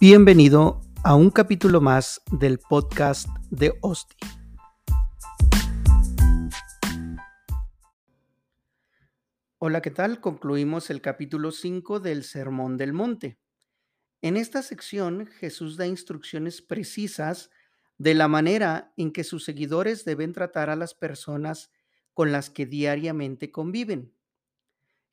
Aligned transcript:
Bienvenido 0.00 0.80
a 1.02 1.16
un 1.16 1.28
capítulo 1.30 1.80
más 1.80 2.22
del 2.30 2.60
podcast 2.60 3.28
de 3.50 3.76
Osti. 3.80 4.14
Hola, 9.58 9.82
¿qué 9.82 9.90
tal? 9.90 10.20
Concluimos 10.20 10.90
el 10.90 11.00
capítulo 11.00 11.50
5 11.50 11.98
del 11.98 12.22
Sermón 12.22 12.76
del 12.76 12.92
Monte. 12.92 13.40
En 14.22 14.36
esta 14.36 14.62
sección 14.62 15.26
Jesús 15.26 15.76
da 15.76 15.88
instrucciones 15.88 16.62
precisas 16.62 17.50
de 17.96 18.14
la 18.14 18.28
manera 18.28 18.92
en 18.96 19.12
que 19.12 19.24
sus 19.24 19.44
seguidores 19.44 20.04
deben 20.04 20.32
tratar 20.32 20.70
a 20.70 20.76
las 20.76 20.94
personas 20.94 21.72
con 22.14 22.30
las 22.30 22.50
que 22.50 22.66
diariamente 22.66 23.50
conviven. 23.50 24.14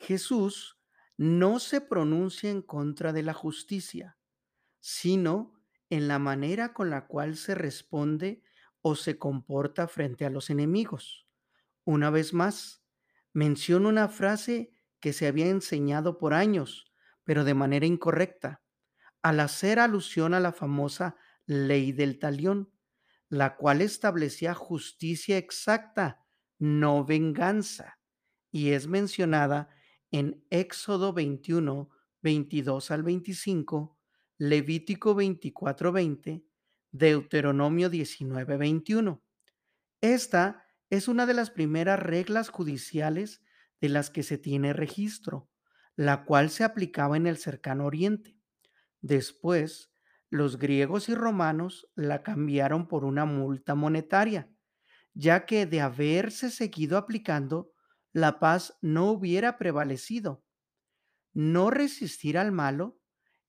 Jesús 0.00 0.76
no 1.16 1.60
se 1.60 1.80
pronuncia 1.80 2.50
en 2.50 2.62
contra 2.62 3.12
de 3.12 3.22
la 3.22 3.32
justicia 3.32 4.18
sino 4.82 5.54
en 5.90 6.08
la 6.08 6.18
manera 6.18 6.74
con 6.74 6.90
la 6.90 7.06
cual 7.06 7.36
se 7.36 7.54
responde 7.54 8.42
o 8.82 8.96
se 8.96 9.16
comporta 9.16 9.86
frente 9.86 10.26
a 10.26 10.30
los 10.30 10.50
enemigos. 10.50 11.28
Una 11.84 12.10
vez 12.10 12.34
más, 12.34 12.84
menciono 13.32 13.88
una 13.88 14.08
frase 14.08 14.72
que 15.00 15.12
se 15.12 15.28
había 15.28 15.46
enseñado 15.46 16.18
por 16.18 16.34
años, 16.34 16.92
pero 17.22 17.44
de 17.44 17.54
manera 17.54 17.86
incorrecta, 17.86 18.60
al 19.22 19.38
hacer 19.38 19.78
alusión 19.78 20.34
a 20.34 20.40
la 20.40 20.52
famosa 20.52 21.16
ley 21.46 21.92
del 21.92 22.18
talión, 22.18 22.72
la 23.28 23.56
cual 23.56 23.82
establecía 23.82 24.52
justicia 24.52 25.38
exacta, 25.38 26.26
no 26.58 27.04
venganza, 27.04 28.00
y 28.50 28.70
es 28.70 28.88
mencionada 28.88 29.68
en 30.10 30.44
Éxodo 30.50 31.12
21, 31.12 31.88
22 32.20 32.90
al 32.90 33.02
25, 33.04 34.01
Levítico 34.38 35.14
24:20, 35.14 36.44
Deuteronomio 36.90 37.90
19:21. 37.90 39.22
Esta 40.00 40.64
es 40.90 41.08
una 41.08 41.26
de 41.26 41.34
las 41.34 41.50
primeras 41.50 42.00
reglas 42.00 42.48
judiciales 42.48 43.42
de 43.80 43.88
las 43.88 44.10
que 44.10 44.22
se 44.22 44.38
tiene 44.38 44.72
registro, 44.72 45.50
la 45.96 46.24
cual 46.24 46.50
se 46.50 46.64
aplicaba 46.64 47.16
en 47.16 47.26
el 47.26 47.36
cercano 47.36 47.86
oriente. 47.86 48.36
Después, 49.00 49.92
los 50.30 50.58
griegos 50.58 51.08
y 51.08 51.14
romanos 51.14 51.88
la 51.94 52.22
cambiaron 52.22 52.88
por 52.88 53.04
una 53.04 53.24
multa 53.26 53.74
monetaria, 53.74 54.50
ya 55.14 55.46
que 55.46 55.66
de 55.66 55.82
haberse 55.82 56.50
seguido 56.50 56.96
aplicando, 56.96 57.72
la 58.12 58.40
paz 58.40 58.78
no 58.80 59.10
hubiera 59.10 59.58
prevalecido. 59.58 60.44
No 61.34 61.70
resistir 61.70 62.38
al 62.38 62.52
malo 62.52 63.01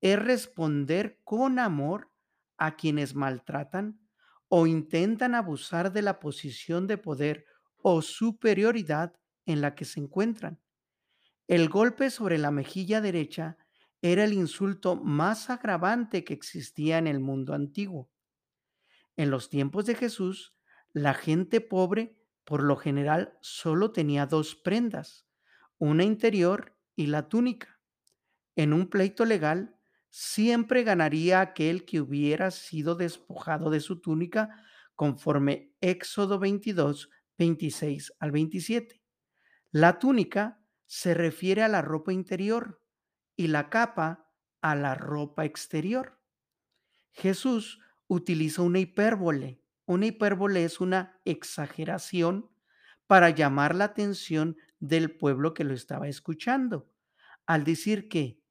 es 0.00 0.18
responder 0.18 1.20
con 1.24 1.58
amor 1.58 2.10
a 2.56 2.76
quienes 2.76 3.14
maltratan 3.14 4.00
o 4.48 4.66
intentan 4.66 5.34
abusar 5.34 5.92
de 5.92 6.02
la 6.02 6.20
posición 6.20 6.86
de 6.86 6.98
poder 6.98 7.46
o 7.82 8.02
superioridad 8.02 9.14
en 9.46 9.60
la 9.60 9.74
que 9.74 9.84
se 9.84 10.00
encuentran. 10.00 10.60
El 11.46 11.68
golpe 11.68 12.10
sobre 12.10 12.38
la 12.38 12.50
mejilla 12.50 13.00
derecha 13.00 13.56
era 14.02 14.24
el 14.24 14.32
insulto 14.32 14.96
más 14.96 15.50
agravante 15.50 16.24
que 16.24 16.34
existía 16.34 16.98
en 16.98 17.06
el 17.06 17.20
mundo 17.20 17.54
antiguo. 17.54 18.10
En 19.16 19.30
los 19.30 19.48
tiempos 19.48 19.86
de 19.86 19.94
Jesús, 19.94 20.54
la 20.92 21.14
gente 21.14 21.60
pobre 21.60 22.16
por 22.44 22.62
lo 22.62 22.76
general 22.76 23.36
solo 23.40 23.92
tenía 23.92 24.26
dos 24.26 24.54
prendas, 24.54 25.26
una 25.78 26.04
interior 26.04 26.76
y 26.96 27.06
la 27.06 27.28
túnica. 27.28 27.80
En 28.56 28.72
un 28.72 28.88
pleito 28.88 29.24
legal, 29.24 29.77
siempre 30.10 30.82
ganaría 30.82 31.40
aquel 31.40 31.84
que 31.84 32.00
hubiera 32.00 32.50
sido 32.50 32.94
despojado 32.94 33.70
de 33.70 33.80
su 33.80 34.00
túnica, 34.00 34.64
conforme 34.94 35.74
Éxodo 35.80 36.38
22, 36.38 37.10
26 37.38 38.12
al 38.18 38.30
27. 38.32 39.02
La 39.70 39.98
túnica 39.98 40.62
se 40.86 41.14
refiere 41.14 41.62
a 41.62 41.68
la 41.68 41.82
ropa 41.82 42.12
interior 42.12 42.82
y 43.36 43.48
la 43.48 43.70
capa 43.70 44.32
a 44.62 44.74
la 44.74 44.94
ropa 44.94 45.44
exterior. 45.44 46.20
Jesús 47.12 47.80
utiliza 48.06 48.62
una 48.62 48.78
hipérbole. 48.80 49.62
Una 49.86 50.06
hipérbole 50.06 50.64
es 50.64 50.80
una 50.80 51.20
exageración 51.24 52.50
para 53.06 53.30
llamar 53.30 53.74
la 53.74 53.84
atención 53.84 54.56
del 54.80 55.16
pueblo 55.16 55.54
que 55.54 55.64
lo 55.64 55.74
estaba 55.74 56.08
escuchando, 56.08 56.90
al 57.46 57.64
decir 57.64 58.08
que 58.08 58.42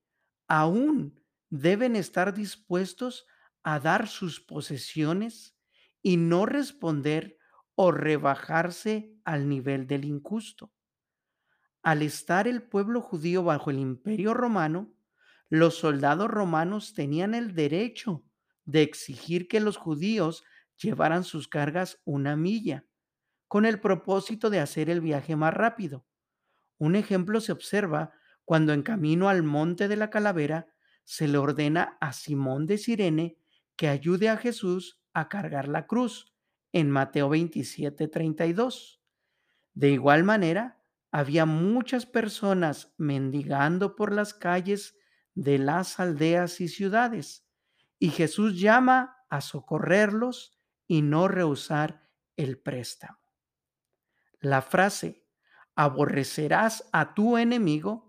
aún 0.47 1.21
deben 1.49 1.95
estar 1.95 2.33
dispuestos 2.33 3.25
a 3.63 3.79
dar 3.79 4.07
sus 4.07 4.39
posesiones 4.39 5.57
y 6.01 6.17
no 6.17 6.45
responder 6.45 7.37
o 7.75 7.91
rebajarse 7.91 9.13
al 9.23 9.49
nivel 9.49 9.87
del 9.87 10.05
injusto. 10.05 10.73
Al 11.83 12.01
estar 12.01 12.47
el 12.47 12.63
pueblo 12.63 13.01
judío 13.01 13.43
bajo 13.43 13.71
el 13.71 13.79
imperio 13.79 14.33
romano, 14.33 14.93
los 15.49 15.75
soldados 15.75 16.29
romanos 16.29 16.93
tenían 16.93 17.33
el 17.33 17.55
derecho 17.55 18.25
de 18.65 18.81
exigir 18.81 19.47
que 19.47 19.59
los 19.59 19.77
judíos 19.77 20.43
llevaran 20.81 21.23
sus 21.23 21.47
cargas 21.47 22.01
una 22.03 22.35
milla, 22.35 22.85
con 23.47 23.65
el 23.65 23.79
propósito 23.79 24.49
de 24.49 24.59
hacer 24.59 24.89
el 24.89 25.01
viaje 25.01 25.35
más 25.35 25.53
rápido. 25.53 26.05
Un 26.77 26.95
ejemplo 26.95 27.41
se 27.41 27.51
observa 27.51 28.13
cuando 28.45 28.73
en 28.73 28.83
camino 28.83 29.29
al 29.29 29.43
monte 29.43 29.87
de 29.87 29.95
la 29.95 30.09
calavera 30.09 30.67
se 31.07 31.29
le 31.29 31.37
ordena 31.37 31.97
a 32.01 32.11
Simón 32.11 32.65
de 32.65 32.77
Sirene 32.77 33.37
que 33.77 33.87
ayude 33.87 34.27
a 34.27 34.35
Jesús 34.35 35.01
a 35.13 35.29
cargar 35.29 35.69
la 35.69 35.87
cruz 35.87 36.35
en 36.73 36.91
Mateo 36.91 37.29
27, 37.29 38.09
32. 38.09 39.01
De 39.73 39.89
igual 39.89 40.25
manera, 40.25 40.83
había 41.09 41.45
muchas 41.45 42.05
personas 42.05 42.93
mendigando 42.97 43.95
por 43.95 44.11
las 44.11 44.33
calles 44.33 44.97
de 45.33 45.59
las 45.59 45.97
aldeas 46.01 46.59
y 46.59 46.67
ciudades, 46.67 47.47
y 47.99 48.09
Jesús 48.09 48.59
llama 48.59 49.23
a 49.29 49.39
socorrerlos 49.39 50.59
y 50.87 51.03
no 51.03 51.29
rehusar 51.29 52.09
el 52.35 52.59
préstamo. 52.59 53.33
La 54.41 54.61
frase, 54.61 55.25
aborrecerás 55.73 56.89
a 56.91 57.13
tu 57.13 57.37
enemigo, 57.37 58.06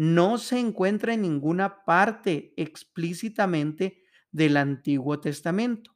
no 0.00 0.38
se 0.38 0.58
encuentra 0.58 1.12
en 1.12 1.20
ninguna 1.20 1.84
parte 1.84 2.54
explícitamente 2.56 4.02
del 4.32 4.56
Antiguo 4.56 5.20
Testamento. 5.20 5.94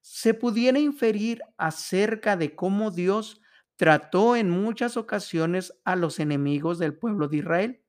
Se 0.00 0.32
pudiera 0.32 0.78
inferir 0.78 1.42
acerca 1.58 2.38
de 2.38 2.54
cómo 2.56 2.90
Dios 2.90 3.42
trató 3.76 4.36
en 4.36 4.48
muchas 4.48 4.96
ocasiones 4.96 5.78
a 5.84 5.96
los 5.96 6.18
enemigos 6.18 6.78
del 6.78 6.96
pueblo 6.96 7.28
de 7.28 7.36
Israel. 7.36 7.84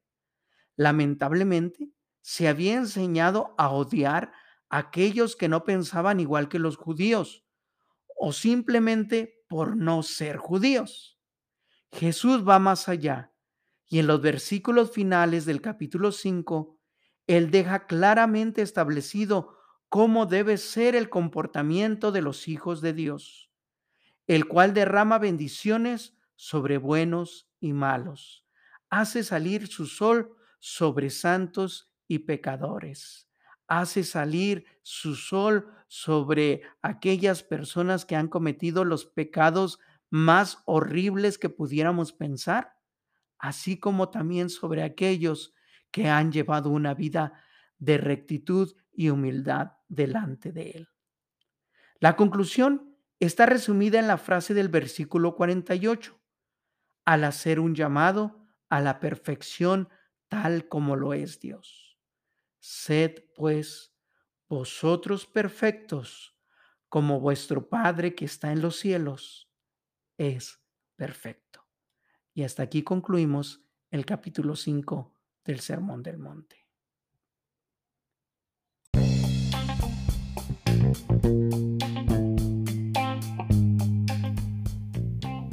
Lamentablemente, 0.76 1.92
se 2.20 2.50
había 2.50 2.74
enseñado 2.74 3.56
a 3.58 3.70
odiar 3.70 4.34
a 4.68 4.80
aquellos 4.80 5.38
que 5.38 5.48
no 5.48 5.64
pensaban 5.64 6.20
igual 6.20 6.50
que 6.50 6.60
los 6.60 6.76
judíos 6.76 7.46
o 8.18 8.34
simplemente 8.34 9.46
por 9.48 9.78
no 9.78 10.04
ser 10.04 10.36
judíos. 10.36 11.18
Jesús 11.94 12.46
va 12.46 12.60
más 12.60 12.90
allá 12.90 13.32
y 13.88 14.00
en 14.00 14.08
los 14.08 14.22
versículos 14.22 14.92
finales 14.92 15.46
del 15.46 15.62
capítulo 15.62 16.12
5, 16.12 16.78
Él 17.26 17.52
deja 17.52 17.88
claramente 17.88 18.62
establecido 18.62 19.58
cómo 19.90 20.26
debe 20.26 20.58
ser 20.58 20.96
el 20.96 21.10
comportamiento 21.10 22.12
de 22.12 22.22
los 22.22 22.48
hijos 22.48 22.82
de 22.82 22.94
Dios, 22.94 23.50
el 24.28 24.48
cual 24.48 24.74
derrama 24.74 25.20
bendiciones 25.20 26.18
sobre 26.36 26.78
buenos 26.78 27.50
y 27.60 27.74
malos, 27.74 28.46
hace 28.90 29.24
salir 29.24 29.68
su 29.68 29.86
sol 29.86 30.36
sobre 30.60 31.10
santos 31.10 31.94
y 32.08 32.20
pecadores, 32.20 33.30
hace 33.68 34.04
salir 34.04 34.66
su 34.84 35.16
sol 35.16 35.72
sobre 35.88 36.62
aquellas 36.82 37.42
personas 37.44 38.06
que 38.06 38.18
han 38.18 38.28
cometido 38.28 38.84
los 38.84 39.06
pecados 39.06 39.80
más 40.10 40.60
horribles 40.66 41.38
que 41.38 41.50
pudiéramos 41.50 42.12
pensar 42.12 42.77
así 43.40 43.80
como 43.80 44.10
también 44.10 44.50
sobre 44.50 44.84
aquellos 44.84 45.54
que 45.92 46.10
han 46.10 46.32
llevado 46.32 46.70
una 46.70 46.94
vida 46.94 47.42
de 47.78 47.98
rectitud 47.98 48.76
y 48.92 49.10
humildad 49.10 49.74
delante 49.88 50.52
de 50.52 50.72
Él. 50.72 50.90
La 52.00 52.16
conclusión 52.16 52.98
está 53.20 53.46
resumida 53.46 54.00
en 54.00 54.08
la 54.08 54.18
frase 54.18 54.54
del 54.54 54.70
versículo 54.70 55.36
48, 55.36 56.20
al 57.06 57.24
hacer 57.24 57.60
un 57.60 57.74
llamado 57.74 58.46
a 58.70 58.82
la 58.82 59.00
perfección 59.00 59.90
tal 60.28 60.68
como 60.68 60.96
lo 60.96 61.14
es 61.14 61.40
Dios. 61.40 61.98
Sed 62.60 63.24
pues 63.36 63.94
vosotros 64.48 65.26
perfectos 65.26 66.36
como 66.90 67.20
vuestro 67.20 67.70
Padre 67.70 68.16
que 68.16 68.26
está 68.26 68.52
en 68.52 68.62
los 68.62 68.78
cielos 68.78 69.50
es 70.18 70.60
perfecto. 70.96 71.47
Y 72.38 72.44
hasta 72.44 72.62
aquí 72.62 72.84
concluimos 72.84 73.64
el 73.90 74.06
capítulo 74.06 74.56
5 74.56 75.12
del 75.44 75.60
Sermón 75.60 76.04
del 76.04 76.20
Monte. 76.20 76.68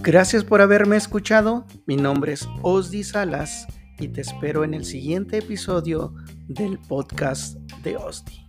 Gracias 0.02 0.44
por 0.44 0.60
haberme 0.60 0.96
escuchado. 0.96 1.64
Mi 1.86 1.96
nombre 1.96 2.34
es 2.34 2.46
Osdi 2.60 3.02
Salas 3.02 3.66
y 3.98 4.08
te 4.08 4.20
espero 4.20 4.62
en 4.62 4.74
el 4.74 4.84
siguiente 4.84 5.38
episodio 5.38 6.14
del 6.48 6.78
podcast 6.80 7.56
de 7.82 7.96
Osdi. 7.96 8.44